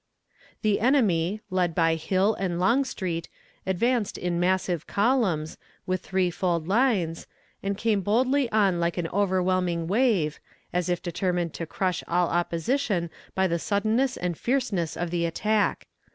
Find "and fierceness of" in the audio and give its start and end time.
14.17-15.11